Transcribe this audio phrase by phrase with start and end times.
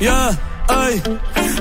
[0.00, 0.38] Yeah,
[0.68, 1.02] ay.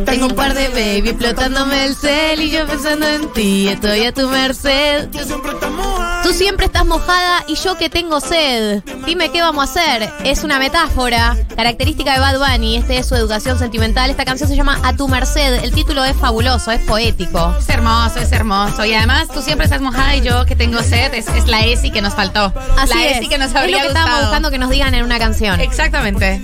[0.05, 4.13] Tengo un par de baby explotándome el cel y yo pensando en ti, estoy a
[4.13, 5.09] tu merced.
[5.09, 6.23] Que siempre estamos ahí.
[6.23, 8.81] Tú siempre estás mojada y yo que tengo sed.
[9.05, 10.09] Dime qué vamos a hacer.
[10.23, 12.77] Es una metáfora, característica de Bad Bunny.
[12.77, 14.09] Este es su educación sentimental.
[14.09, 15.63] Esta canción se llama A tu merced.
[15.63, 17.53] El título es fabuloso, es poético.
[17.59, 18.85] Es hermoso, es hermoso.
[18.85, 21.91] Y además tú siempre estás mojada y yo que tengo sed es, es la ESI
[21.91, 22.53] que nos faltó.
[22.77, 23.17] Así la es.
[23.17, 24.27] ESI que nos es habría lo que estábamos gustado.
[24.27, 25.59] buscando que nos digan en una canción.
[25.59, 26.41] Exactamente.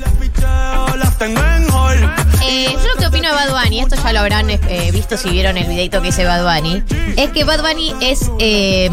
[1.17, 2.13] Picheo, las tengo en hall.
[2.47, 5.29] Eh, yo lo que opino de Bad Bunny, esto ya lo habrán eh, visto si
[5.29, 6.83] vieron el videito que hice Bad Bunny,
[7.17, 8.85] es que Bad Bunny es eh,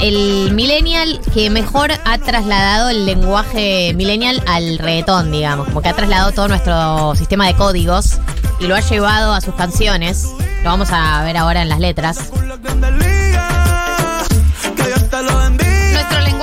[0.00, 5.94] el millennial que mejor ha trasladado el lenguaje millennial al reggaetón, digamos, como que ha
[5.94, 8.18] trasladado todo nuestro sistema de códigos
[8.58, 10.26] y lo ha llevado a sus canciones.
[10.62, 12.30] Lo vamos a ver ahora en las letras.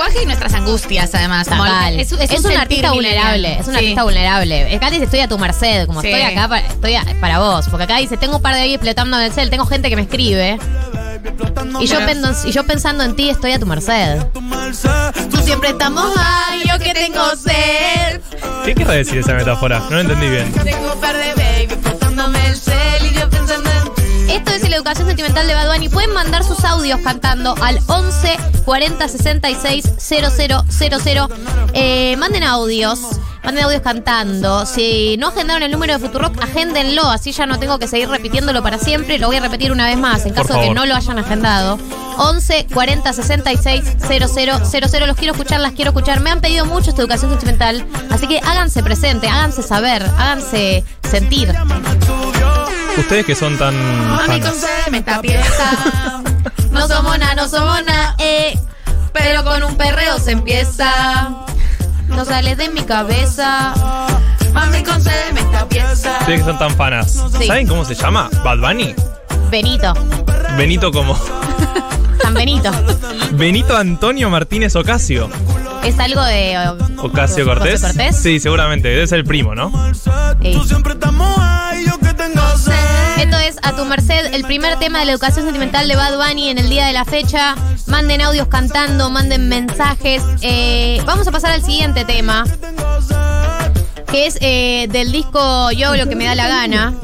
[0.08, 1.48] Lenguaje y nuestras angustias, además.
[1.48, 3.78] como el- Es, un artista vulnerable, es un Sí.
[3.78, 4.74] artista vulnerable.
[4.76, 6.08] Acá dice estoy a tu merced, como Sí.
[6.08, 7.68] estoy acá, para, estoy a- para vos.
[7.68, 9.96] Porque acá dice, tengo un par de baby explotando en el cel, tengo gente que
[9.96, 10.58] me escribe.
[11.80, 14.22] Y yo, Pero- pendo- y yo pensando en ti estoy a tu merced.
[15.30, 18.20] Tú siempre estamos ahí, yo que tengo sed.
[18.64, 19.80] ¿Qué querrá decir esa metáfora?
[19.80, 20.52] No lo entendí bien.
[20.52, 22.77] Tengo un par de baby explotándome el cel
[24.78, 25.88] educación sentimental de Bad Bunny.
[25.88, 31.28] Pueden mandar sus audios cantando al 11 40 66 000.
[31.74, 33.00] Eh, manden audios.
[33.42, 34.66] Manden audios cantando.
[34.66, 37.02] Si no agendaron el número de Futurock, agéndenlo.
[37.10, 39.18] Así ya no tengo que seguir repitiéndolo para siempre.
[39.18, 41.78] Lo voy a repetir una vez más en caso de que no lo hayan agendado.
[42.18, 45.06] 11 40 66 000.
[45.06, 46.20] Los quiero escuchar, las quiero escuchar.
[46.20, 47.84] Me han pedido mucho esta educación sentimental.
[48.10, 51.52] Así que háganse presente, háganse saber, háganse sentir.
[52.98, 53.74] Ustedes que son tan
[54.08, 54.50] Mami, fanas.
[54.50, 56.22] concédeme esta pieza.
[56.70, 58.58] No somos nada, no somos nada, eh.
[59.12, 61.28] Pero con un perreo se empieza.
[62.08, 63.74] No sale de mi cabeza.
[64.52, 66.18] Mami, concédeme esta pieza.
[66.20, 67.24] Ustedes que son tan fanas.
[67.38, 67.46] Sí.
[67.46, 68.28] ¿Saben cómo se llama?
[68.44, 68.94] Bad Bunny.
[69.50, 69.94] Benito,
[70.56, 71.16] Benito como.
[72.22, 72.70] San Benito.
[73.32, 75.30] Benito Antonio Martínez Ocasio.
[75.84, 76.52] ¿Es algo de.
[76.52, 76.68] eh,
[76.98, 77.80] Ocasio Cortés.
[77.80, 78.16] Cortés?
[78.16, 78.88] Sí, seguramente.
[78.88, 79.72] Debe ser el primo, ¿no?
[80.42, 80.52] Sí.
[83.18, 86.50] Esto es A Tu Merced, el primer tema de la educación sentimental de Bad Bunny
[86.50, 87.56] en el día de la fecha.
[87.88, 90.22] Manden audios cantando, manden mensajes.
[90.40, 92.44] Eh, vamos a pasar al siguiente tema,
[94.06, 96.94] que es eh, del disco Yo lo que me da la gana.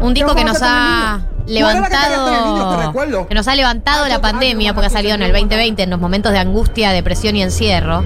[0.00, 5.16] Un disco que nos ha levantado, que nos ha levantado la pandemia, porque ha salido
[5.16, 8.04] en el 2020, en los momentos de angustia, depresión y encierro.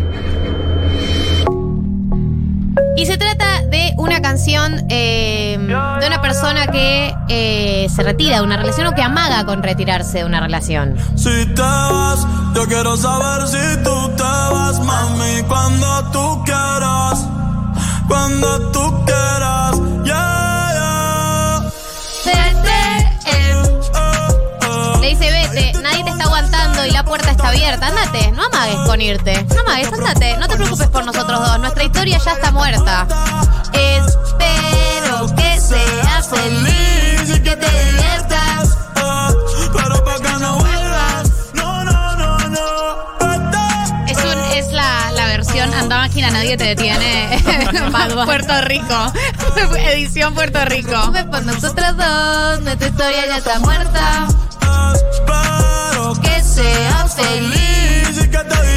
[2.97, 3.50] Y se trata
[4.00, 9.03] una canción eh, de una persona que eh, se retira de una relación o que
[9.03, 10.97] amaga con retirarse de una relación.
[11.16, 17.27] Si te vas, yo quiero saber si tú te vas, mami, cuando tú quieras,
[18.09, 20.40] cuando tú quieras, yeah,
[26.87, 27.87] y la puerta está abierta.
[27.89, 29.45] Andate, no amagues con irte.
[29.55, 30.37] No amagues, andate.
[30.39, 31.59] No te preocupes por nosotros dos.
[31.61, 33.07] Nuestra historia ya está muerta.
[33.73, 38.77] Espero que seas feliz y que te diviertas.
[39.73, 44.07] Pero pa' que no vuelvas, no, no, no, no.
[44.07, 47.43] Es, un- es la, la versión Anda máquina, nadie te detiene.
[48.25, 49.13] Puerto Rico.
[49.79, 51.13] Edición Puerto Rico.
[51.31, 52.61] Por nosotros dos.
[52.61, 54.27] Nuestra historia ya está muerta.
[56.60, 58.28] Seas feliz.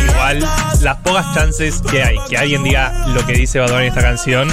[0.09, 0.39] Igual,
[0.81, 4.47] las pocas chances que hay que alguien diga lo que dice Bad en esta canción.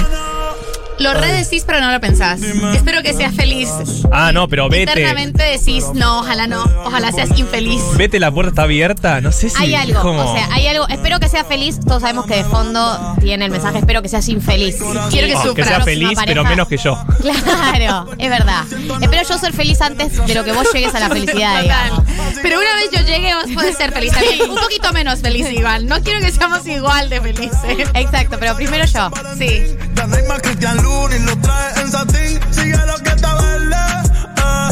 [1.01, 2.41] Lo redecís, pero no lo pensás.
[2.41, 3.69] Espero que seas feliz.
[4.11, 4.91] Ah, no, pero vete.
[4.91, 6.63] Internamente decís, no, ojalá no.
[6.85, 7.81] Ojalá seas infeliz.
[7.95, 9.21] Vete, la puerta está abierta.
[9.21, 9.61] No sé si.
[9.61, 10.87] Hay algo, como- o sea, hay algo.
[10.89, 11.79] Espero que seas feliz.
[11.79, 13.79] Todos sabemos que de fondo tiene el mensaje.
[13.79, 14.77] Espero que seas infeliz.
[15.09, 15.55] Quiero que Oh, sufras.
[15.55, 16.97] que sea feliz, pero menos que yo.
[17.21, 18.63] Claro, es verdad.
[19.01, 21.63] Espero yo ser feliz antes de lo que vos llegues a la felicidad, Total.
[21.63, 22.03] digamos.
[22.41, 24.49] Pero una vez yo llegue, vos podés ser feliz también.
[24.49, 25.85] Un poquito menos feliz igual.
[25.87, 27.59] No quiero que seamos igual de felices.
[27.93, 29.09] Exacto, pero primero yo.
[29.37, 29.63] Sí.
[30.91, 32.39] Lunin, lo trae en satín.
[32.51, 33.75] Sigue lo que está verde.
[34.37, 34.69] ah,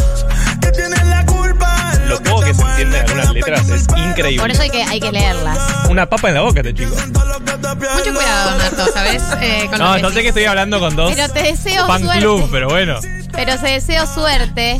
[0.62, 1.92] que tiene la culpa.
[1.94, 4.54] en Lo poco que se entiende de algunas letras es Por increíble.
[4.54, 5.58] eso hay que, hay que leerlas.
[5.90, 6.96] Una papa en la boca, este chico.
[6.96, 9.24] Mucho cuidado, Nato, ¿sabes?
[9.42, 12.20] Eh, con No, no sé que estoy hablando con dos Pero te deseo fan suerte.
[12.20, 13.00] club, pero bueno.
[13.32, 14.80] Pero te deseo suerte.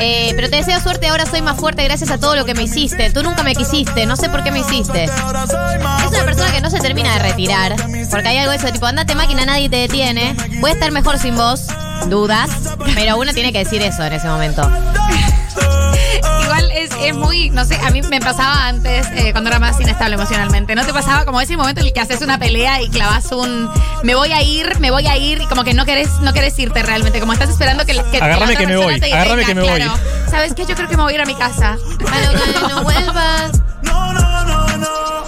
[0.00, 1.08] Eh, pero te deseo suerte.
[1.08, 3.10] Ahora soy más fuerte gracias a todo lo que me hiciste.
[3.10, 4.04] Tú nunca me quisiste.
[4.06, 5.04] No sé por qué me hiciste.
[5.04, 7.74] Es una persona que no se termina de retirar.
[8.10, 10.34] Porque hay algo de eso, tipo, andate máquina, nadie te detiene.
[10.60, 11.66] Voy a estar mejor sin vos.
[12.08, 12.50] Dudas.
[12.94, 14.62] Pero uno tiene que decir eso en ese momento.
[16.44, 19.80] igual es, es muy, no sé, a mí me pasaba antes eh, cuando era más
[19.80, 20.74] inestable emocionalmente.
[20.74, 23.70] ¿No te pasaba como ese momento en el que haces una pelea y clavas un
[24.02, 26.58] me voy a ir, me voy a ir y como que no querés, no querés
[26.58, 29.76] irte realmente, como estás esperando que, que Agárrame que me voy, agárrame que me voy.
[29.76, 29.94] claro.
[30.30, 30.66] ¿Sabes qué?
[30.66, 31.76] Yo creo que me voy a ir a mi casa.
[32.00, 33.52] Cuando no vuelvas.
[33.52, 33.73] No, no, no, no.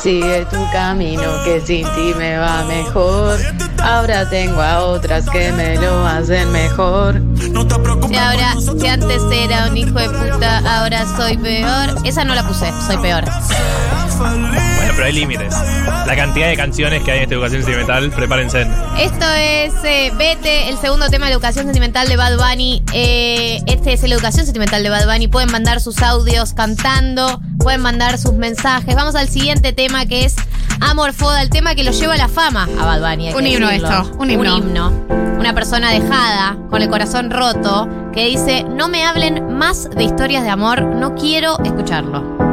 [0.07, 3.41] Sigue tu camino que sin ti me va mejor.
[3.83, 7.21] Ahora tengo a otras que me lo hacen mejor.
[7.51, 8.13] No te preocupes.
[8.13, 11.97] Y ahora, si antes era un hijo de puta, ahora soy peor.
[12.05, 13.25] Esa no la puse, soy peor.
[14.19, 15.55] Bueno, pero hay límites.
[16.07, 18.67] La cantidad de canciones que hay en esta educación sentimental, prepárense.
[18.99, 22.83] Esto es eh, Vete, el segundo tema de educación sentimental de Bad Bunny.
[22.93, 25.29] Eh, este es el educación sentimental de Bad Bunny.
[25.29, 28.95] Pueden mandar sus audios cantando, pueden mandar sus mensajes.
[28.95, 30.37] Vamos al siguiente tema que es
[30.81, 33.33] Amor Foda, el tema que lo lleva a la fama a Bad Bunny.
[33.33, 33.89] Un himno decirlo.
[33.89, 34.57] esto, un himno.
[34.57, 34.93] himno.
[35.39, 40.43] Una persona dejada, con el corazón roto, que dice, no me hablen más de historias
[40.45, 42.46] de amor, no quiero escucharlo.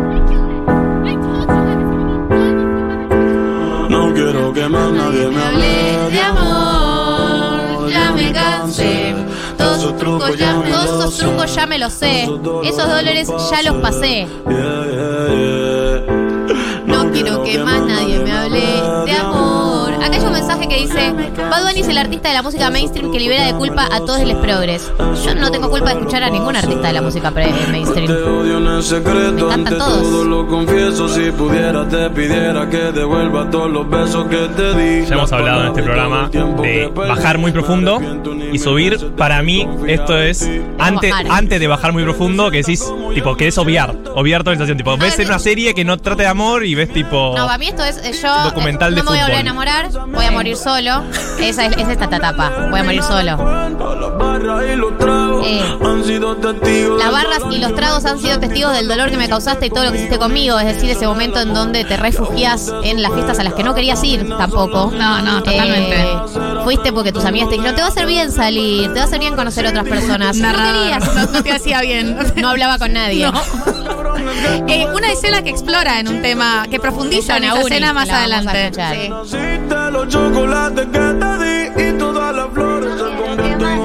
[4.14, 7.90] No quiero que más nadie me hable de amor.
[7.90, 9.16] ya me cansé.
[9.58, 11.56] Todos esos trucos ya, me todos los esos trucos sé.
[11.56, 12.22] ya me los sé.
[12.64, 14.28] Esos dólares ya los pasé.
[16.86, 18.62] No quiero que más nadie me hable
[19.06, 19.53] de amor.
[20.04, 21.14] Acá hay un mensaje que dice:
[21.50, 24.22] Bad Bunny es el artista de la música mainstream que libera de culpa a todos
[24.24, 24.92] los progres.
[25.26, 28.12] Yo no tengo culpa de escuchar a ningún artista de la música pre- Te mainstream.
[28.12, 30.02] odio en el secreto, Me ante encantan todos.
[30.04, 31.08] todo lo confieso.
[31.10, 35.06] Si pudiera, te pidiera que devuelva todos los besos que te di.
[35.06, 38.02] Ya hemos hablado en este programa de bajar muy profundo
[38.52, 38.98] y subir.
[39.18, 40.50] Para mí, esto es
[40.80, 42.84] antes, antes de bajar muy profundo, que decís,
[43.14, 44.78] tipo, querés obviar, obviar toda la sensación.
[44.78, 47.34] Tipo, ves en una serie que no trate de amor y ves, tipo.
[47.38, 48.28] No, para mí esto es eh, yo.
[48.28, 49.42] eh, Documental no de me voy a volver a fútbol.
[49.42, 51.04] enamorar, voy a morir solo.
[51.40, 52.68] Esa es, es esta etapa.
[52.70, 53.38] Voy a morir solo.
[53.38, 55.62] Las barras y los tragos Eh.
[55.86, 57.00] han sido testigos.
[57.04, 59.84] Las barras y los tragos han sido testigos del dolor que me causaste y todo
[59.86, 60.60] lo que hiciste conmigo.
[60.60, 63.74] Es decir, ese momento en donde te refugias en las fiestas a las que no
[63.76, 64.92] querías ir tampoco.
[64.96, 66.02] No, no, totalmente.
[66.02, 66.18] Eh,
[66.64, 69.06] fuiste porque tus amigas te dijeron, te va a hacer bien salir, te va a
[69.06, 70.38] hacer bien conocer otras personas.
[70.38, 71.16] No querías.
[71.16, 72.18] No, no te hacía bien.
[72.36, 73.26] No hablaba con nadie.
[73.32, 73.42] No.
[74.68, 78.20] Eh, una escena que explora en un tema, que profundiza en Uri, escena más a
[78.20, 78.72] adelante.
[78.74, 79.38] Sí.
[80.04, 83.82] Los chocolates que te di y todas las flores se convierten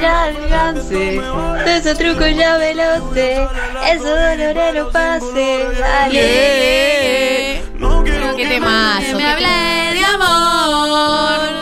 [0.00, 1.20] Ya me cansé.
[1.62, 3.46] De esos trucos ya me lo sé.
[3.86, 5.68] Esos dolores los pasé.
[5.78, 7.62] Dale.
[7.78, 9.12] No quiero Qué temazo.
[9.12, 11.61] Me qué hablé de amor.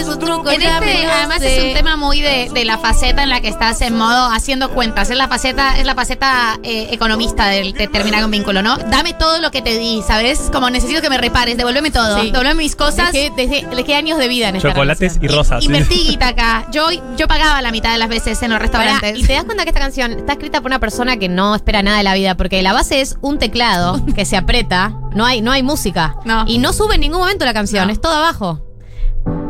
[0.00, 1.56] En ya me este, además sé.
[1.58, 4.70] es un tema muy de, de la faceta en la que estás en modo haciendo
[4.70, 5.10] cuentas.
[5.10, 8.76] Es la faceta, es la faceta eh, economista del de terminar un vínculo, ¿no?
[8.76, 10.50] Dame todo lo que te di, ¿sabes?
[10.52, 12.26] Como necesito que me repares, devuélveme todo, Sí.
[12.30, 13.12] devuélveme mis cosas.
[13.12, 15.60] Dejé, dejé- dejé años de vida en esta Chocolates y rosas.
[15.60, 15.66] sí.
[15.66, 16.66] Invertí guita acá.
[16.72, 19.18] Yo, yo pagaba la mitad de las veces en los restaurantes.
[19.18, 21.82] y te das cuenta que esta canción está escrita por una persona que no espera
[21.82, 25.40] nada de la vida, porque la base es un teclado que se aprieta, no hay,
[25.40, 26.16] no hay música.
[26.24, 26.44] No.
[26.46, 27.92] Y no sube en ningún momento la canción, No.
[27.92, 28.60] es todo abajo.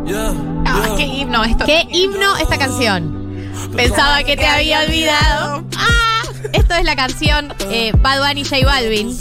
[0.08, 0.96] Ah, yeah.
[0.96, 1.64] qué himno esto.
[1.64, 3.52] ¿Qué himno esta canción?
[3.74, 5.64] Pensaba que te había olvidado.
[5.76, 6.22] ¡Ah!
[6.52, 9.16] Esto es la canción eh, Bad Bunny J Balvin.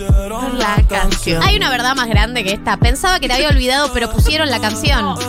[0.57, 1.41] La canción.
[1.43, 2.77] Hay una verdad más grande que esta.
[2.77, 5.15] Pensaba que te había olvidado, pero pusieron la canción.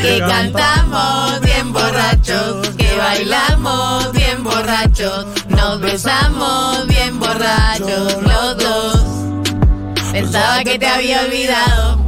[0.00, 9.04] Que cantamos bien borrachos, que bailamos bien borrachos, nos besamos bien borrachos los dos.
[10.10, 11.99] Pensaba que te había olvidado.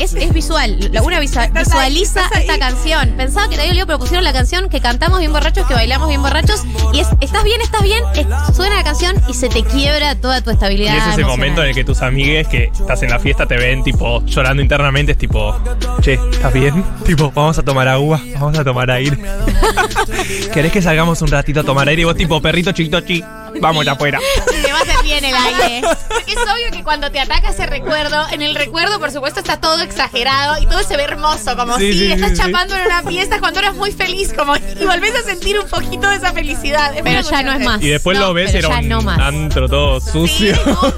[0.00, 0.78] Es, es visual.
[0.92, 2.42] La- Una ahí, visualiza ahí.
[2.42, 3.10] esta canción.
[3.16, 6.08] Pensaba que te había olvidado, pero pusieron la canción que cantamos bien borrachos, que bailamos
[6.08, 6.62] bien borrachos.
[6.92, 8.26] Y es, estás bien, estás bien, es-
[8.56, 10.94] suena la canción y se te quiebra toda tu estabilidad.
[10.94, 11.30] Y es ese emocional.
[11.36, 14.62] momento en el que tus amigues que estás en la fiesta te ven tipo llorando
[14.62, 15.56] internamente, es tipo,
[16.00, 16.84] che, ¿estás bien?
[17.08, 19.16] Tipo, vamos a tomar agua, vamos a tomar aire.
[20.52, 22.02] ¿Querés que salgamos un ratito a tomar aire?
[22.02, 23.22] Y vos tipo, perrito chiquito, chi,
[23.60, 24.18] vamos ya afuera.
[24.62, 25.82] Te va a hacer bien el aire.
[26.08, 29.60] Porque es obvio que cuando te ataca ese recuerdo, en el recuerdo, por supuesto, está
[29.60, 32.42] todo exagerado y todo se ve hermoso, como Sí, si sí, estás sí, sí.
[32.42, 36.08] chapando en una fiesta cuando eras muy feliz, como y volvés a sentir un poquito
[36.08, 36.94] de esa felicidad.
[36.96, 37.82] Es Pero ya no es más.
[37.82, 39.18] Y después No, lo ves, era ya un no más.
[39.20, 40.54] antro todo Sí, sucio.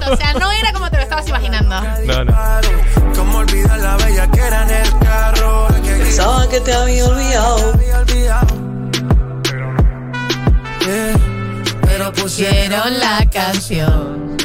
[0.09, 1.81] o sea, no era como te lo estabas imaginando.
[2.05, 2.35] No, no.
[3.15, 5.67] Cómo olvidar la bella que era en el carro.
[5.83, 7.73] Pensaba que te había olvidado.
[10.83, 11.13] Yeah,
[12.01, 14.35] Pero Pusieron la canción.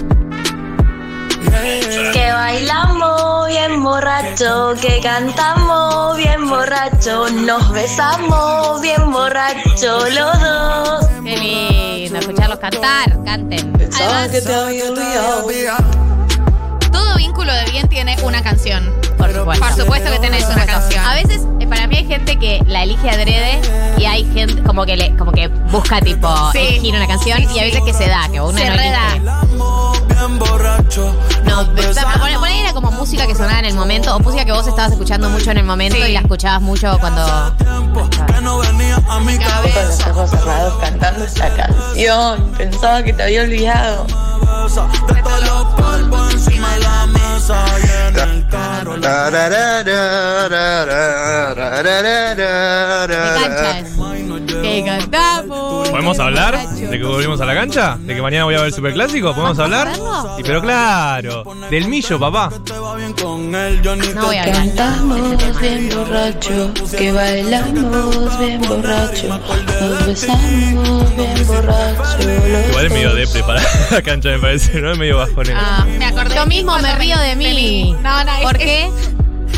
[2.13, 11.07] Que bailamos bien borracho, que cantamos bien borracho, nos besamos bien borracho los dos.
[11.25, 13.25] Qué lindo escucharlos cantar.
[13.25, 13.73] Canten.
[13.95, 14.31] Además.
[16.93, 18.93] Todo círculo de bien tiene una canción.
[19.17, 19.65] Por supuesto.
[19.65, 21.05] Por supuesto que tenés una canción.
[21.05, 23.61] A veces, eh, para mí hay gente que la elige adrede
[23.99, 26.59] y hay gente como que le, como que busca tipo Sí.
[26.59, 29.09] elegir una canción Sí, y a veces que se da, que una Se no reda.
[29.15, 29.31] elige.
[30.39, 31.15] Borracho.
[31.45, 34.45] No, pero por, por ahí era como música que sonaba en el momento o música
[34.45, 36.03] que vos estabas escuchando mucho en el momento Sí.
[36.11, 37.25] y la escuchabas mucho cuando.
[38.35, 42.53] Con los ojos cerrados cantando esta canción.
[42.57, 44.07] Pensaba que te había olvidado.
[44.67, 48.97] De todos los polvos encima de la mesa y en el carro.
[53.07, 53.95] ¿Qué cancha es?
[54.63, 55.89] Que cantamos.
[55.89, 57.97] ¿Podemos hablar de que volvimos a la cancha?
[58.01, 59.35] ¿De que mañana voy a ver el superclásico?
[59.35, 59.93] ¿Podemos hablar?
[60.37, 61.45] Sí, pero claro.
[61.71, 62.51] Del millo, papá.
[62.69, 64.53] No voy a hablar.
[64.57, 69.29] Cantamos bien borracho, que bailamos bien borracho,
[69.81, 72.19] nos besamos bien borracho.
[72.71, 74.93] Igual es medio depre para la cancha, me parece, ¿no?
[74.93, 75.59] Es medio bajonero.
[75.61, 76.35] Ah, Me acordé.
[76.35, 77.97] Yo mismo me río de mí.
[78.03, 78.91] No, no, ¿Por qué?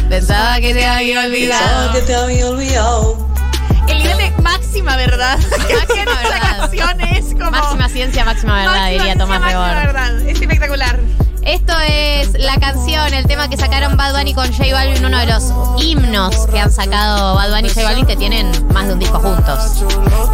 [0.08, 1.92] Pensaba que te había Pensaba olvidado.
[1.92, 3.27] que te había olvidado.
[3.88, 5.38] El nivel de máxima verdad.
[5.50, 6.58] Máxima verdad.
[6.58, 7.50] canción es como.
[7.50, 9.86] Máxima ciencia, máxima verdad, máxima diría ciencia, Tomás máxima Rebord.
[9.86, 10.20] verdad.
[10.28, 11.00] Es espectacular.
[11.42, 15.26] Esto es la canción, el tema que sacaron Bad Bunny con J Balvin, uno de
[15.26, 15.50] los
[15.82, 19.18] himnos que han sacado Bad Bunny y J Balvin que tienen más de un disco
[19.18, 19.82] juntos.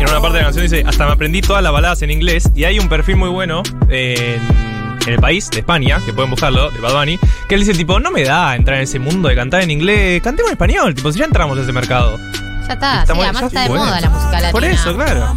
[0.01, 2.51] En una parte de la canción dice, hasta me aprendí todas las baladas en inglés
[2.57, 4.43] y hay un perfil muy bueno en,
[5.07, 7.17] en el país de España, que pueden buscarlo, de Bad Bunny,
[7.49, 10.21] que él dice tipo, no me da entrar en ese mundo de cantar en inglés,
[10.21, 12.19] cantemos en español, tipo, si ya entramos a ese mercado.
[12.67, 14.53] Ya está, Está sí, además está de moda la música latina.
[14.53, 15.37] Por eso, claro.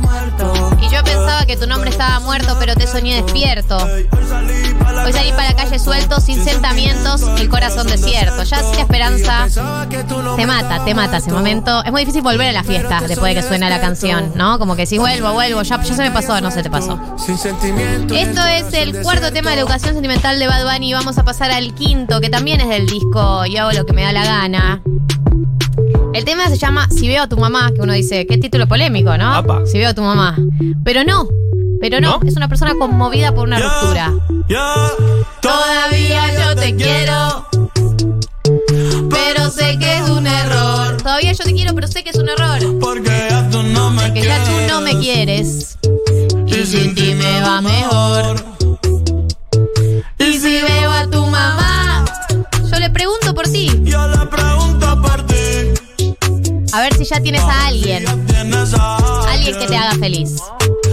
[0.82, 3.78] Y yo pensaba que tu nombre estaba muerto, pero te soñé despierto.
[3.78, 8.44] Hoy salí para la calle suelto, sin sentamientos, el corazón desierto.
[8.44, 9.48] Ya sin esperanza,
[10.36, 11.84] te mata, te mata ese momento.
[11.84, 14.58] Es muy difícil volver a la fiesta después de que suena la canción, ¿no?
[14.60, 17.00] Como que si vuelvo, vuelvo, ya, ya se me pasó, no se te pasó.
[18.12, 21.24] Esto es el cuarto tema de la educación sentimental de Bad Bunny y vamos a
[21.24, 24.26] pasar al quinto, que también es del disco Yo hago lo que me da la
[24.26, 24.82] gana.
[26.18, 29.16] El tema se llama Si veo a tu mamá, que uno dice, qué título polémico,
[29.20, 29.36] ¿no?
[29.36, 29.68] Apa.
[29.68, 30.36] Si veo a tu mamá.
[30.84, 31.28] Pero no,
[31.80, 32.28] pero no, ¿No?
[32.28, 34.12] es una persona conmovida por una ruptura.
[34.50, 34.74] Ya,
[35.42, 37.46] Todavía yo te quiero,
[39.12, 40.98] pero sé que es un error.
[40.98, 42.80] Todavía yo te quiero, pero sé que es un error.
[42.80, 44.38] Porque ya tú no me Que quieres.
[44.40, 45.78] ya tú no me quieres.
[46.48, 48.44] Y sin ti me va mejor.
[56.90, 58.08] Ver si ya tienes a alguien.
[58.08, 60.36] A Alguien que te haga feliz.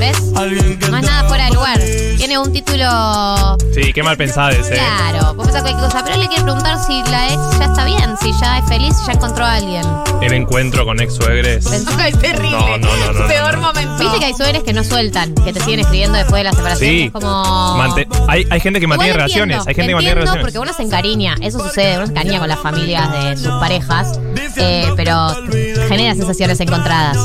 [0.05, 0.19] ¿Ves?
[0.19, 1.81] Es te nada fuera de lugar.
[2.19, 3.57] Tiene un título.
[3.73, 4.75] Sí, qué mal pensada ese.
[4.75, 6.03] Claro, puede pensar cualquier cosa.
[6.05, 8.95] Pero él le quiere preguntar si la ex ya está bien, si ya es feliz,
[8.99, 9.83] si ya encontró a alguien.
[10.21, 11.67] El encuentro con ex suegres.
[11.99, 12.51] Ay, terrible.
[12.51, 13.67] No, no, no, no, Peor no, no.
[13.69, 13.99] momento.
[13.99, 16.91] Viste que hay suegres que no sueltan, que te siguen escribiendo después de la separación.
[16.91, 17.03] Sí.
[17.05, 17.77] Es como.
[17.79, 19.59] Mante- hay, hay gente que mantiene relaciones.
[19.67, 20.43] Hay gente que mantiene relaciones.
[20.45, 24.19] porque uno se encariña, eso sucede, uno se encariña con las familias de sus parejas,
[24.57, 25.35] eh, pero
[25.89, 27.17] genera sensaciones encontradas.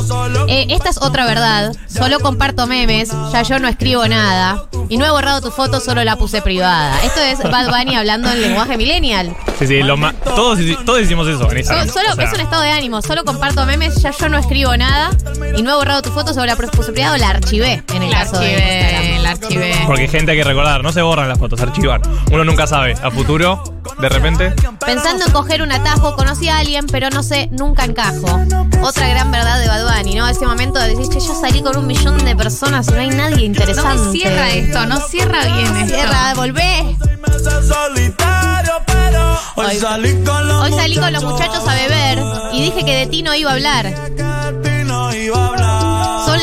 [0.48, 5.06] Eh, esta es otra verdad, solo comparto memes, ya yo no escribo nada, y no
[5.06, 6.98] he borrado tu foto, solo la puse privada.
[7.04, 9.36] Esto es Bad Bunny hablando en lenguaje millennial.
[9.60, 11.90] Sí, sí, lo ma- todos, todos hicimos eso en So- Instagram.
[11.90, 14.78] solo, O sea, es un estado de ánimo, solo comparto memes, ya yo no escribo
[14.78, 15.10] nada,
[15.58, 18.12] y no he borrado tu foto, solo la puse privada, o la archivé en el
[18.12, 19.24] La caso de archivé, Instagram.
[19.24, 19.76] la archivé.
[19.86, 22.02] Porque hay gente hay que recordar, no se borran las fotos, archivan.
[22.32, 22.94] Uno nunca sabe.
[23.04, 23.62] A futuro,
[24.02, 24.54] de repente.
[24.86, 28.40] Pensando en coger un atajo, conocí a alguien, pero no sé, nunca encajo.
[28.82, 30.28] Otra gran verdad de Bad Bunny, ¿no?
[30.28, 33.10] Ese momento de decir, che, yo salí con un millón de personas y no hay
[33.10, 34.06] nadie No interesante.
[34.06, 35.96] me cierra esto, no cierra bien esto.
[35.96, 36.98] Cierra, volvé.
[37.28, 42.20] Meses solitario, pero hoy, Hoy- salí con los Hoy salí con los muchachos a beber
[42.54, 43.94] y dije que de ti no iba a hablar.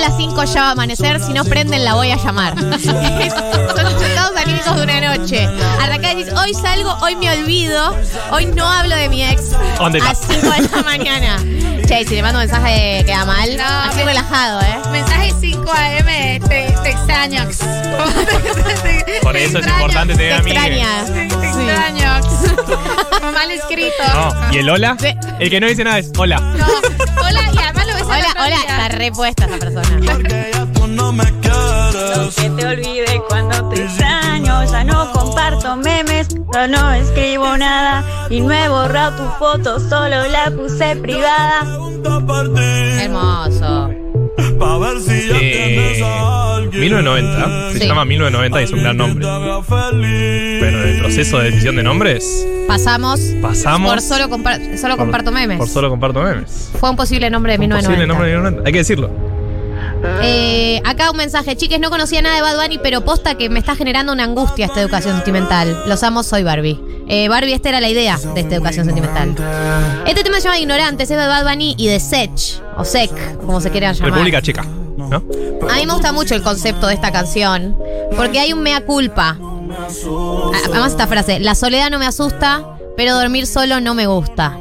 [0.09, 2.55] Las 5 ya va a amanecer, si no prenden la voy a llamar.
[2.59, 5.49] Son los estados anímicos de una noche.
[5.83, 7.95] Arrancá y decís, hoy salgo, hoy me olvido,
[8.31, 9.53] hoy no hablo de mi ex.
[9.79, 10.35] ¿Dónde A está?
[10.35, 11.37] 5 de la mañana.
[11.87, 13.57] Che, si le mando un mensaje queda mal.
[13.57, 14.77] No, así me- relajado, ¿eh?
[14.91, 16.07] Mensaje 5 AM,
[16.49, 17.45] te, te extraño.
[19.23, 21.07] Por eso es importante tener Te amigos.
[21.07, 21.47] Te, te Sí.
[21.47, 22.21] extraño.
[23.33, 24.03] Mal escrito.
[24.15, 24.97] No, ¿y el hola?
[24.99, 25.15] Sí.
[25.39, 26.41] El que no dice nada es hola.
[26.41, 26.67] No.
[27.25, 27.41] Hola,
[28.07, 30.13] Hola, hola, está repuesta esa persona.
[30.13, 32.35] Porque ya tú no me quieres.
[32.37, 38.41] Que te olvide cuando te extraño, ya no comparto memes, ya no escribo nada y
[38.41, 41.63] no he borrado tu foto, solo la puse privada.
[43.01, 43.91] Hermoso.
[44.59, 46.81] Eh, a alguien.
[46.81, 47.73] 1990.
[47.73, 47.87] Se Sí.
[47.87, 49.27] llama 1990 y es un gran nombre.
[50.61, 53.91] Pero en el proceso de decisión de nombres, Pasamos, pasamos.
[53.93, 55.59] por solo, compar- solo por- comparto memes.
[55.59, 56.71] Por solo comparto memes.
[56.79, 58.07] Fue un posible nombre de Un posible 1990.
[58.07, 58.69] nombre de 1990.
[58.69, 59.11] Hay que decirlo.
[60.23, 63.59] Eh, acá un mensaje, chiques, no conocía nada de Bad Bunny, pero posta que me
[63.59, 65.83] está generando una angustia esta educación sentimental.
[65.87, 66.79] Los amo, soy Barbie.
[67.09, 69.35] Eh, Barbie, esta era la idea de esta educación sentimental.
[70.07, 73.61] Este tema se llama Ignorantes, es de Bad Bunny y de Sech, o Sec, como
[73.61, 74.13] se quieran llamar.
[74.13, 74.65] República Checa,
[74.97, 75.23] ¿no?
[75.71, 77.77] A mí me gusta mucho el concepto de esta canción,
[78.17, 79.39] porque hay un mea culpa.
[80.67, 84.57] Además esta frase, la soledad no me asusta, pero dormir solo no me gusta.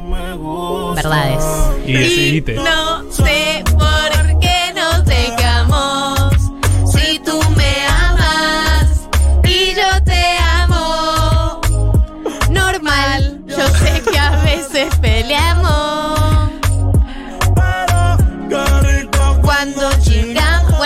[0.94, 1.44] Verdades.
[1.86, 2.54] Y decidite.
[2.54, 3.64] No sé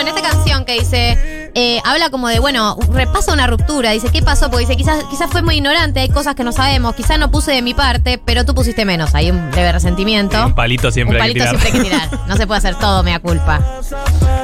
[0.03, 1.51] Bueno, esta canción que dice.
[1.53, 3.91] eh, habla como de, bueno, repasa una ruptura.
[3.91, 4.49] Dice, ¿qué pasó?
[4.49, 6.95] Porque dice, quizás, quizás fue muy ignorante, hay cosas que no sabemos.
[6.95, 9.13] Quizás no puse de mi parte, pero tú pusiste menos.
[9.13, 10.43] Hay un leve resentimiento.
[10.43, 11.71] Un palito siempre Un hay que palito tirar.
[11.71, 12.27] siempre hay que tirar.
[12.27, 13.61] No se puede hacer todo, mea culpa.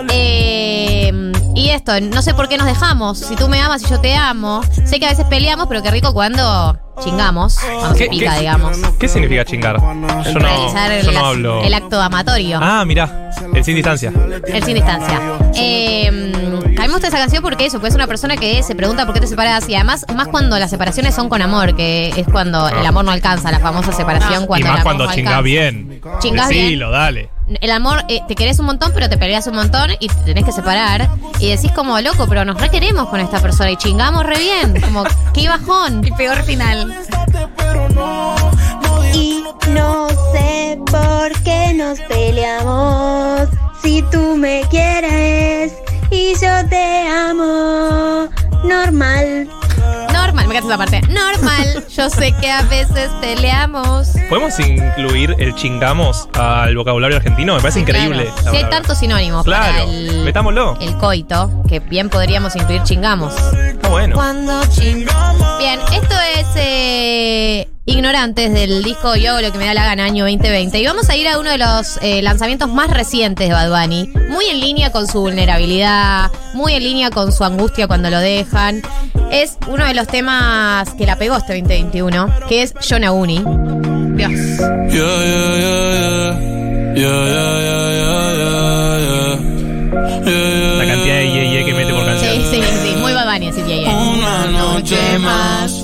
[0.10, 1.12] Eh,
[1.58, 3.18] y esto, no sé por qué nos dejamos.
[3.20, 4.62] Si tú me amas y yo te amo.
[4.86, 7.58] Sé que a veces peleamos, pero qué rico cuando chingamos.
[7.60, 8.78] Cuando se ¿Qué, pica, qué- digamos.
[9.00, 9.78] qué significa chingar?
[9.80, 11.64] Yo no, Realizar yo el, no hablo.
[11.64, 12.60] el acto amatorio.
[12.62, 14.12] Ah, mirá, el sin distancia.
[14.48, 15.20] El sin distancia.
[15.56, 18.76] Eh, a mí me gusta esa canción porque eso, porque es una persona que se
[18.76, 22.10] pregunta por qué te separas y además, más cuando las separaciones son con amor, que
[22.16, 25.06] es cuando el amor no alcanza, la famosa separación y cuando el más amor cuando
[25.06, 25.42] no chingás alcanza.
[25.44, 26.02] bien.
[26.20, 26.64] Chingás bien.
[26.66, 27.30] Decilo, dale.
[27.62, 30.44] El amor, eh, te querés un montón, pero te peleas un montón y te tenés
[30.44, 31.10] que separar.
[31.40, 34.82] Y decís como, loco, pero nos requeremos con esta persona y chingamos re bien.
[34.82, 36.06] Como, qué bajón.
[36.06, 36.94] Y peor final.
[39.14, 43.48] Y no sé por qué nos peleamos.
[43.82, 45.74] Si tú me quieres
[46.12, 48.28] y yo te amo.
[48.64, 49.50] Normal.
[50.48, 51.02] Normal, me encanta esa parte.
[51.14, 54.10] Normal, yo sé que a veces peleamos.
[54.30, 57.56] ¿Podemos incluir el chingamos al vocabulario argentino?
[57.56, 58.32] Me parece Sí, increíble.
[58.42, 58.58] claro.
[58.58, 60.78] hay tantos sinónimos para Claro, el, metámoslo.
[60.80, 63.34] el coito, que bien podríamos incluir chingamos.
[63.36, 64.16] Está bueno.
[64.16, 65.58] Cuando chingamos.
[65.60, 70.04] Bien, esto es eh, Ignorantes del disco Yo hago lo que me da la gana,
[70.04, 70.78] año 2020.
[70.78, 74.12] Y vamos a ir a uno de los eh, lanzamientos más recientes de Bad Bunny.
[74.30, 78.82] Muy en línea con su vulnerabilidad, muy en línea con su angustia cuando lo dejan.
[79.32, 83.38] Es uno de los temas que la pegó este 2021, que es Yonauni.
[83.38, 84.32] Dios.
[84.32, 86.58] Yeah, yeah, yeah, yeah.
[86.94, 89.40] Yeah, yeah, yeah, yeah, yeah, yeah.
[90.26, 92.34] Yeah, La cantidad de ye, ye que mete por canción.
[92.34, 95.77] Sí, sí, sí, muy Bad Bunny, así que Una noche más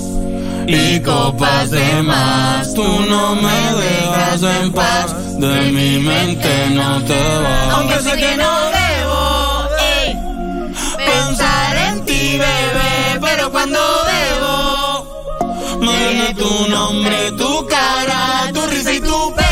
[0.66, 2.74] y copas de más.
[2.74, 5.38] Tú no me dejas en paz.
[5.38, 7.74] De mi mente no te vas.
[7.74, 10.16] Aunque sé que no debo ey,
[10.96, 13.20] pensar en ti, bebé.
[13.20, 13.78] Pero cuando
[14.12, 19.43] debo, me viene tu nombre, tu cara, tu risa y tu pelo.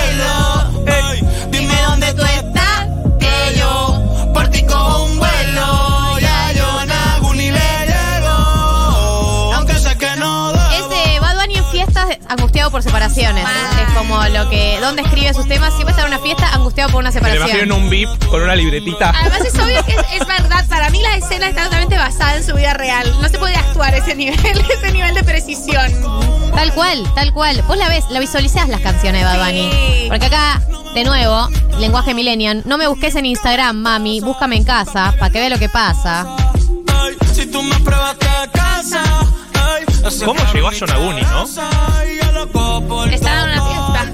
[11.84, 13.44] Fiestas angustiado por separaciones.
[13.44, 14.78] Es como lo que.
[14.80, 15.72] ¿Dónde escribe sus temas?
[15.74, 17.82] Siempre está en una fiesta angustiado por una Me lo imagino en separación.
[17.84, 19.10] un VIP con una libretita.
[19.10, 20.64] Además es obvio que es, es verdad.
[20.68, 23.12] Para mí la escena está totalmente basada en su vida real.
[23.20, 24.38] No se puede actuar ese nivel,
[24.70, 25.92] ese nivel de precisión.
[26.54, 27.62] Tal cual, tal cual.
[27.66, 29.70] Vos la ves, la visualizás las canciones de Bad Bunny.
[29.70, 30.06] Sí.
[30.08, 30.60] Porque acá,
[30.94, 32.62] de nuevo, lenguaje millennial.
[32.64, 34.20] No me busques en Instagram, mami.
[34.20, 36.26] Búscame en casa para que vea lo que pasa.
[36.94, 39.02] Ay, si tú me pruebas te casa.
[40.24, 41.44] ¿Cómo llegó a Yonaguni, no?
[41.44, 44.08] Estaba en una fiesta.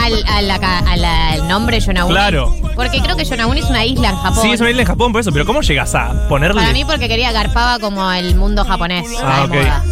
[0.04, 2.14] Al, a la ca- a la- al nombre Yonaguni.
[2.14, 2.54] Claro.
[2.76, 4.42] Porque creo que Yonaguni es una isla en Japón.
[4.42, 6.60] Sí, es una isla en Japón por eso, pero ¿cómo llegas a ponerle?
[6.60, 9.06] Para mí porque quería garpaba como el mundo japonés.
[9.22, 9.50] Ah, ok.
[9.54, 9.82] moda.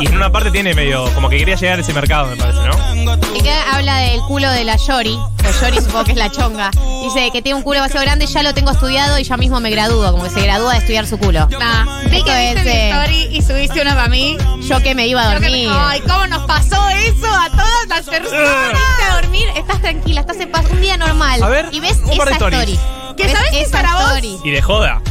[0.00, 2.58] Y en una parte tiene medio, como que quería llegar a ese mercado, me parece,
[2.60, 3.36] ¿no?
[3.36, 5.18] Y que habla del culo de la Yori.
[5.42, 6.70] La Yori supongo que es la chonga.
[7.02, 9.70] Dice que tiene un culo demasiado grande, ya lo tengo estudiado y ya mismo me
[9.70, 10.10] gradúo.
[10.12, 11.48] Como que se gradúa de estudiar su culo.
[11.58, 14.36] Nah, vi que viste es, mi eh, story y subiste una para mí.
[14.68, 15.68] Yo que me iba a dormir.
[15.70, 18.80] Ay, ¿cómo nos pasó eso a todas las personas?
[19.10, 21.42] A dormir, estás tranquila, estás en paz, un día normal.
[21.42, 22.78] A ver, y ves un par de esa story.
[23.16, 24.38] Que sabes que esa para vos- story.
[24.44, 25.02] Y de joda.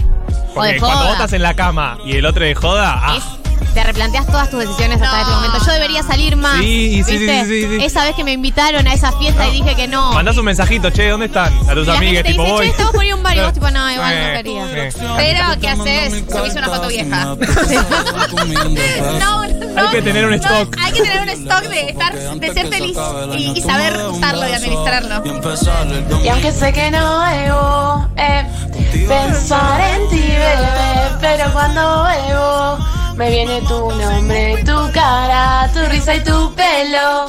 [0.56, 1.06] O de Porque cuando joda.
[1.10, 3.39] vos estás en la cama y el otro de joda, ah, Es-
[3.80, 5.22] te replanteas todas tus decisiones hasta No.
[5.24, 5.66] ese momento.
[5.66, 6.58] Yo debería salir más.
[6.60, 7.44] Sí, sí, ¿viste?
[7.46, 7.86] sí, sí, sí, sí.
[7.86, 10.12] Esa vez que me invitaron a esa fiesta y dije que no.
[10.14, 11.54] mandás un mensajito, che, ¿dónde están?
[11.70, 12.66] A tus y te tipo, dice, voy.
[12.66, 14.66] che, estamos poniendo un bar y vos tipo, no, igual no Eh, quería.
[14.86, 14.90] eh.
[15.18, 16.24] Pero, ¿qué haces?
[16.30, 17.26] Subís una foto vieja.
[19.20, 19.82] no, no.
[19.82, 20.76] Hay que tener un no, stock.
[20.84, 22.98] Hay que tener un stock de, estar, de ser feliz
[23.38, 25.24] y, y saber usarlo y administrarlo.
[26.24, 28.46] Y aunque sé que no debo eh,
[29.08, 32.78] pensar en ti, bebé, pero cuando bebo
[33.20, 37.28] me viene tu nombre, tu cara, tu risa y tu pelo.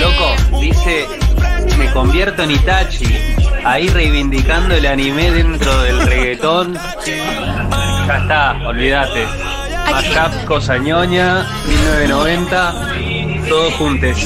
[0.00, 1.06] Loco, dice,
[1.78, 3.06] me convierto en Itachi.
[3.64, 6.76] Ahí reivindicando el anime dentro del reggaetón.
[8.08, 9.28] Ya está, olvídate.
[9.88, 12.74] Mashup, Cosa Ñoña, 1990,
[13.52, 14.16] todos juntos.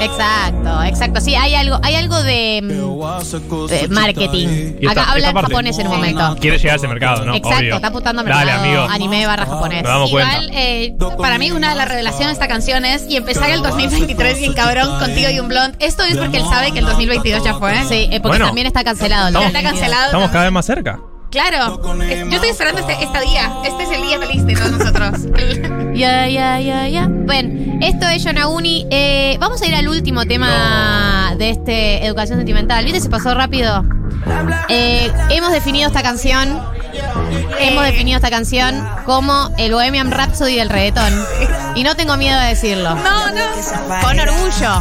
[0.00, 1.20] Exacto, exacto.
[1.20, 4.48] Sí, hay algo, hay algo de, mm, de marketing.
[4.80, 6.36] Esta- Acá habla japonés en un momento.
[6.40, 7.34] Quiere llegar a ese mercado, ¿no?
[7.34, 7.74] Exacto, Obvio.
[7.76, 8.82] está apuntando a Dale, mercado amigo.
[8.90, 9.82] anime barra japonés.
[9.82, 10.32] Nos damos cuenta.
[10.44, 13.60] Igual, eh, para mí, una de las revelaciones de esta canción es y empezar el
[13.62, 15.74] 2023 bien cabrón contigo y un blond.
[15.78, 17.74] Esto es porque él sabe que el 2022 ya fue.
[17.84, 18.46] Sí, eh, porque Bueno.
[18.46, 19.28] también está cancelado.
[19.28, 19.72] Estamos- está 2022.
[19.80, 20.06] cancelado.
[20.06, 21.00] Estamos cada vez más cerca.
[21.30, 21.80] Claro.
[21.82, 23.52] Yo estoy esperando este, este día.
[23.64, 25.20] Este es el día feliz de todos nosotros.
[25.98, 27.08] Ya, ya, ya, ya.
[27.08, 28.86] Bueno, esto es Yonaguni.
[28.88, 32.84] Eh, vamos a ir al último tema de este Educación Sentimental.
[32.84, 33.00] ¿Viste?
[33.00, 33.84] Se pasó rápido.
[34.68, 36.62] Eh, hemos definido esta canción.
[37.58, 41.12] Hemos definido esta canción como el Bohemian Rhapsody del reggaetón.
[41.74, 42.94] Y no tengo miedo de decirlo.
[42.94, 44.00] No, no.
[44.00, 44.80] Con orgullo.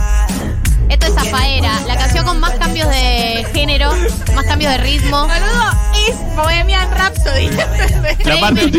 [0.90, 3.92] Esto es Zafaera, la canción con más cambios de género,
[4.36, 5.28] más cambios de ritmo.
[5.28, 5.72] Boludo,
[6.08, 7.50] es Bohemian Rhapsody.
[8.24, 8.70] La parte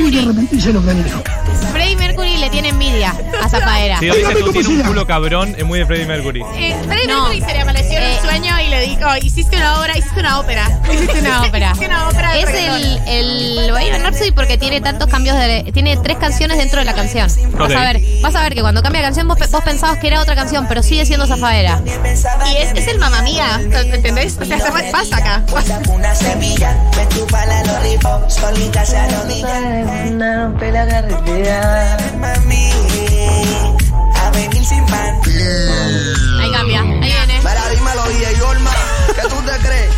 [1.72, 3.98] Freddie Mercury le tiene envidia a Zafaera.
[3.98, 6.42] Si dice tú tienes un culo cabrón, es muy de Freddie Mercury.
[6.56, 7.28] Eh, Freddie No.
[7.28, 8.16] Mercury se le amaneció en Eh.
[8.20, 10.80] un sueño y le dijo, hiciste una obra, hiciste una ópera.
[10.92, 11.66] Hiciste una ópera.
[11.72, 12.82] Hiciste una ópera de Es reggaetón.
[13.06, 15.70] el, el Bohemian Rhapsody porque tiene tantos cambios de.
[15.72, 17.28] Tiene tres canciones dentro de la canción.
[17.52, 17.76] Vas Ok.
[17.76, 20.20] a ver, vas a ver que cuando cambia de canción vos, vos pensabas que era
[20.20, 21.80] otra canción, pero sigue siendo Zafaera.
[22.04, 24.38] Y es, es el mamá mía, ¿entendés?
[24.40, 25.42] O sea, se pasa acá.
[25.88, 29.60] Una semilla, me chupa la lollipop, solita se arrodilla.
[30.06, 31.96] Una rompe la carretera.
[32.18, 32.70] Mami,
[34.68, 35.20] venir sin pan.
[36.40, 37.38] Ahí cambia, ahí viene.
[37.38, 38.70] Mira, dímelo, DJ Yorma.
[39.14, 39.90] ¿Qué tú te crees?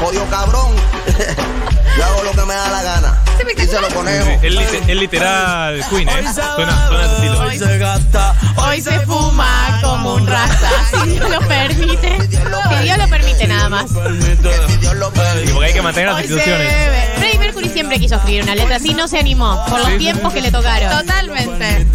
[0.00, 0.74] Pollo cabrón.
[1.96, 3.22] Yo hago lo que me da la gana.
[3.56, 4.28] Dice los conejos.
[4.42, 6.12] Es, lite- es literal Queen, ¿eh?
[6.32, 6.54] Suena,
[6.88, 7.40] suena estilo.
[7.40, 8.34] Hoy se gasta.
[8.56, 10.70] Hoy se fuma como un rasta,
[11.04, 12.20] si Dios lo permite.
[12.20, 13.86] Si Dios lo permite nada más.
[13.92, 15.08] Dios lo
[15.44, 16.72] Y porque hay que mantener las se instituciones.
[17.18, 20.40] Freddie Mercury siempre quiso escribir una letra así, no se animó por los tiempos que
[20.40, 20.90] le tocaron.
[20.90, 21.86] Totalmente.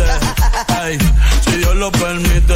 [1.43, 2.53] Si Dios lo permite.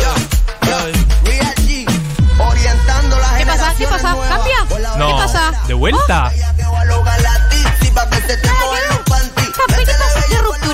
[3.37, 3.73] ¿Qué pasa?
[3.77, 4.15] ¿Qué pasa?
[4.27, 4.57] ¿Cambia?
[4.97, 5.07] No.
[5.07, 5.53] ¿Qué pasa?
[5.67, 6.31] ¿De vuelta?
[6.33, 8.86] ¿Qué pasa?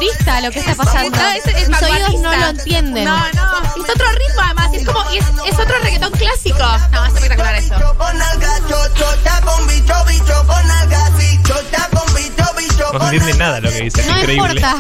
[0.03, 1.17] Rupturista lo que está pasando.
[1.17, 3.05] No, es, es Mis oídos no lo entienden.
[3.05, 3.83] No, no.
[3.83, 4.69] Es otro ritmo además.
[4.73, 5.11] Es como.
[5.11, 6.57] y Es, es otro reggaetón clásico.
[6.91, 7.75] No, es espectacular eso.
[12.93, 14.53] No se entiende nada lo que dice, es No increíble.
[14.61, 14.71] importa.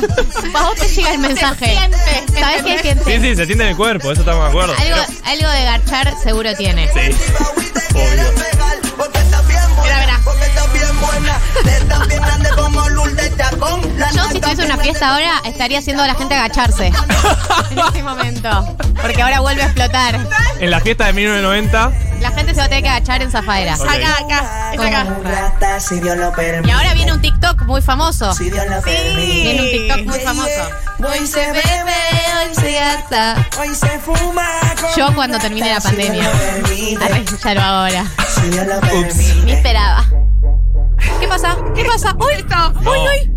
[0.59, 1.65] A vos te llega el mensaje.
[1.65, 1.97] siente,
[2.39, 2.81] ¿Sabes qué ¿entendés?
[2.81, 3.03] siente?
[3.05, 4.75] Sí, sí, se siente en el cuerpo, eso estamos de acuerdo.
[4.77, 6.87] Algo, algo de garchar seguro tiene.
[6.93, 6.99] Sí,
[7.95, 8.31] obvio.
[9.83, 10.19] Mira, mira.
[10.23, 13.72] porque estás bien buena, estás bien grande como Lourdes Chacón.
[14.73, 16.87] Una fiesta ahora estaría haciendo a la gente agacharse.
[17.71, 18.77] En este momento.
[19.01, 20.19] Porque ahora vuelve a explotar.
[20.59, 23.75] En la fiesta de 1990, La gente se va a tener que agachar en Zafaera.
[23.75, 23.81] Ok.
[23.83, 24.73] Acá, acá.
[24.73, 25.79] Es acá.
[25.79, 26.33] si Dios lo
[26.65, 28.33] Y ahora viene un TikTok muy famoso.
[28.33, 29.43] Si Dios lo permite.
[29.43, 30.69] Viene un TikTok muy famoso.
[30.99, 31.93] Hoy se bebe,
[32.39, 33.47] hoy se gasta.
[33.59, 34.47] hoy se fuma.
[34.95, 36.33] Yo cuando termine la rata, si Dios pandemia.
[36.33, 37.03] lo permite.
[37.03, 38.05] Arre, ya lo hago ahora.
[38.27, 39.53] Si Dios lo permite.
[39.53, 40.05] esperaba.
[41.19, 41.57] ¿Qué pasa?
[41.75, 42.15] ¿Qué pasa?
[42.19, 42.45] ¡Uy!
[42.85, 43.32] ¡Uy, uy!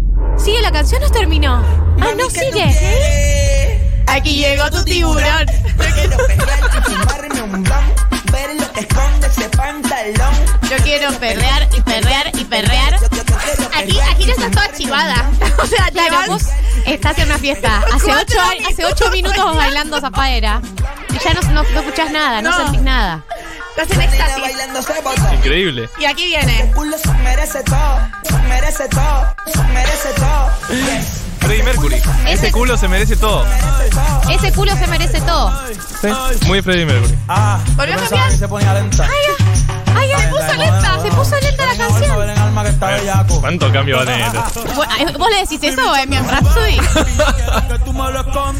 [0.46, 1.56] ¿Sigue la canción o terminó?
[2.00, 3.80] ¡Ah, no sigue!
[4.06, 5.44] Aquí llegó tu tiburón.
[5.48, 10.34] Yo quiero pelear y fumarme un blunt, ver lo que esconde ese pantalón.
[10.70, 12.94] Yo quiero perrear y perrear y perrear.
[13.76, 15.30] Aquí, aquí ya estás toda chivada.
[15.58, 16.44] O sea, Claro, vos
[16.84, 17.82] estás en una fiesta.
[17.92, 18.38] Hace ocho,
[18.70, 20.60] hace ocho minutos bailando zafaera.
[21.10, 22.56] Y ya no, no, no escuchás nada, no, No.
[22.58, 23.24] sentís nada.
[23.76, 24.44] Estás en éxtasis.
[25.34, 25.88] Increíble.
[25.98, 26.72] Y aquí viene.
[27.22, 27.98] merece todo,
[28.48, 29.34] merece todo,
[29.72, 30.50] merece todo.
[31.40, 32.02] Freddie Mercury.
[32.26, 33.44] Ese culo se merece todo.
[34.30, 35.52] Ese culo se merece todo.
[36.00, 36.08] Sí,
[36.46, 37.18] muy Freddie Mercury.
[37.28, 38.32] Ah, Volvió a cambiar.
[38.32, 39.08] se ponía lenta.
[39.94, 42.35] Ay, se puso lenta, se puso lenta la canción.
[42.66, 43.40] Que está bellaco.
[43.40, 44.30] ¿Cuánto cambio va a tener?
[44.74, 44.86] Vos
[45.18, 46.78] vos le decís eso a Bohemian Rhapsody.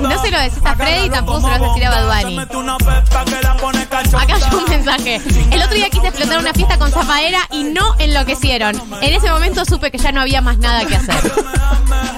[0.00, 2.36] No se lo decís a Freddy, tampoco se lo vas a decir a Bad Bunny.
[2.36, 4.22] Mete una pepa que la pone cachonda.
[4.22, 5.20] Acá hay un mensaje.
[5.50, 8.80] El otro día quise explotar una fiesta con Zafaera y no enloquecieron.
[9.00, 11.32] En ese momento supe que ya no había más nada que hacer.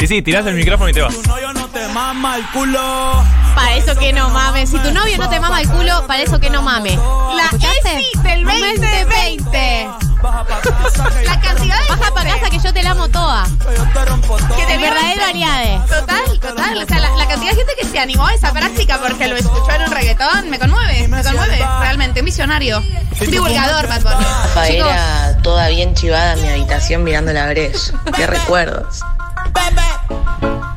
[0.00, 1.14] Y sí, tirás el micrófono y te vas.
[1.14, 3.24] Tu novio no te mama el culo.
[3.54, 4.70] Para eso que no mames.
[4.70, 6.96] Si tu novio no te mama el culo, para eso que no mame.
[6.96, 7.48] La.
[7.56, 10.07] ESI del 2020.
[10.22, 13.08] Baja pa' casa que La cantidad de Baja para casa que yo te la amo
[13.08, 13.44] toda.
[13.44, 15.80] te que De debió- verdadero Ariade.
[15.88, 16.82] Total, total.
[16.82, 19.36] O sea, la, la cantidad de gente que se animó a esa práctica porque lo
[19.36, 21.58] escuchó en un reggaetón me conmueve, me conmueve.
[21.80, 22.78] Realmente, un.
[23.20, 24.24] Un divulgador, Bad Bunny.
[24.54, 27.92] Faera toda bien chivada en mi habitación mirando la brecha.
[28.16, 29.00] Qué recuerdos.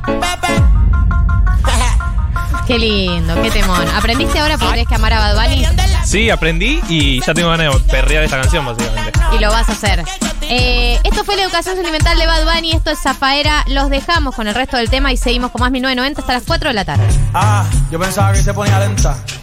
[0.06, 0.71] Qué
[2.66, 3.88] Qué lindo, qué temón.
[3.94, 5.66] ¿Aprendiste ahora porque tenés que amar a Bad Bunny?
[6.04, 9.12] Sí, aprendí y ya tengo ganas de perrear esta canción, básicamente.
[9.34, 10.04] Y lo vas a hacer.
[10.42, 12.72] Eh, esto fue la educación sentimental de Bad Bunny.
[12.72, 13.64] Esto es Zafaera.
[13.68, 16.68] Los dejamos con el resto del tema y seguimos con más 1990 hasta las 4
[16.70, 17.06] de la tarde.
[17.34, 19.16] Ah, yo pensaba que se ponía lenta.